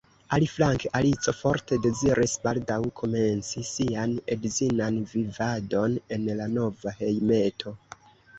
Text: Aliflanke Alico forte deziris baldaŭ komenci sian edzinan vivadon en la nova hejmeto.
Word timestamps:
Aliflanke 0.35 0.89
Alico 0.99 1.33
forte 1.41 1.77
deziris 1.83 2.33
baldaŭ 2.47 2.77
komenci 3.01 3.63
sian 3.73 4.17
edzinan 4.37 4.99
vivadon 5.13 5.95
en 6.19 6.27
la 6.41 6.49
nova 6.57 6.97
hejmeto. 7.05 7.77